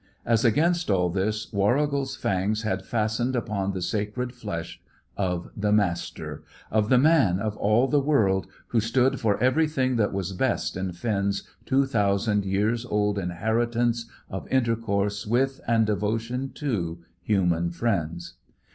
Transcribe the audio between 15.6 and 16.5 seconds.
and devotion